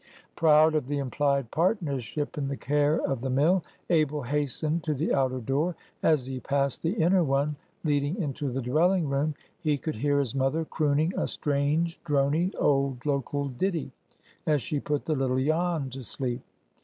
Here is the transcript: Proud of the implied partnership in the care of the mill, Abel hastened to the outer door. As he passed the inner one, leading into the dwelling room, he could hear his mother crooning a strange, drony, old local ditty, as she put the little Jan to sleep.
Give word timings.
Proud 0.35 0.73
of 0.73 0.87
the 0.87 0.97
implied 0.97 1.51
partnership 1.51 2.35
in 2.35 2.47
the 2.47 2.57
care 2.57 2.97
of 2.99 3.21
the 3.21 3.29
mill, 3.29 3.63
Abel 3.91 4.23
hastened 4.23 4.83
to 4.85 4.95
the 4.95 5.13
outer 5.13 5.39
door. 5.39 5.75
As 6.01 6.25
he 6.25 6.39
passed 6.39 6.81
the 6.81 6.93
inner 6.93 7.23
one, 7.23 7.55
leading 7.83 8.19
into 8.19 8.49
the 8.51 8.63
dwelling 8.63 9.07
room, 9.07 9.35
he 9.59 9.77
could 9.77 9.97
hear 9.97 10.17
his 10.17 10.33
mother 10.33 10.65
crooning 10.65 11.13
a 11.15 11.27
strange, 11.27 11.99
drony, 12.03 12.51
old 12.57 13.05
local 13.05 13.49
ditty, 13.49 13.91
as 14.47 14.63
she 14.63 14.79
put 14.79 15.05
the 15.05 15.13
little 15.13 15.37
Jan 15.37 15.91
to 15.91 16.03
sleep. 16.03 16.41